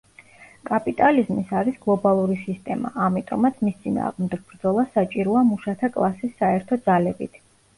კაპიტალიზმის 0.69 1.51
არის 1.59 1.75
გლობალური 1.83 2.37
სისტემა, 2.47 2.91
ამიტომაც 3.09 3.61
მის 3.67 3.77
წინააღმდეგ 3.83 4.49
ბრძოლა 4.55 4.87
საჭიროა 4.97 5.45
მუშათა 5.51 5.91
კლასის 5.99 6.35
საერთო 6.41 6.81
ძალებით. 6.89 7.39